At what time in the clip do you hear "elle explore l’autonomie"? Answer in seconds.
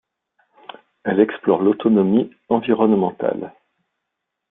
1.03-2.33